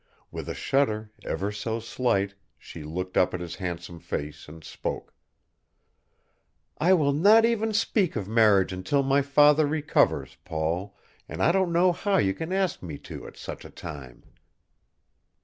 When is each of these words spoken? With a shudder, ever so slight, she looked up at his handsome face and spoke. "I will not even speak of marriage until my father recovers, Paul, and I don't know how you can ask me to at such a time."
With 0.31 0.49
a 0.49 0.55
shudder, 0.55 1.11
ever 1.25 1.51
so 1.51 1.79
slight, 1.79 2.33
she 2.57 2.81
looked 2.83 3.17
up 3.17 3.35
at 3.35 3.39
his 3.39 3.57
handsome 3.57 3.99
face 3.99 4.47
and 4.49 4.63
spoke. 4.63 5.13
"I 6.79 6.95
will 6.95 7.13
not 7.13 7.45
even 7.45 7.71
speak 7.71 8.15
of 8.15 8.27
marriage 8.27 8.73
until 8.73 9.03
my 9.03 9.21
father 9.21 9.67
recovers, 9.67 10.37
Paul, 10.43 10.97
and 11.29 11.39
I 11.39 11.51
don't 11.51 11.71
know 11.71 11.91
how 11.91 12.17
you 12.17 12.33
can 12.33 12.51
ask 12.51 12.81
me 12.81 12.97
to 12.97 13.27
at 13.27 13.37
such 13.37 13.63
a 13.63 13.69
time." 13.69 14.23